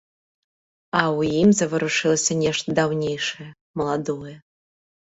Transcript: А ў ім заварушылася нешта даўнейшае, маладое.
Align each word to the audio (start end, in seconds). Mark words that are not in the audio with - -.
А 0.99 1.01
ў 1.17 1.43
ім 1.43 1.53
заварушылася 1.61 2.33
нешта 2.43 2.67
даўнейшае, 2.81 3.49
маладое. 3.85 4.35